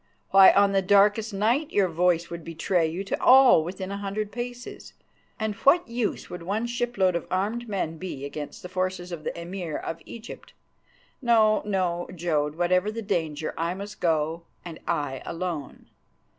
[0.31, 4.31] Why, on the darkest night your voice would betray you to all within a hundred
[4.31, 4.93] paces.
[5.39, 9.39] And what use would one shipload of armed men be against the forces of the
[9.39, 10.53] Emir of Egypt?
[11.21, 15.85] No, no, Jodd, whatever the danger I must go and I alone.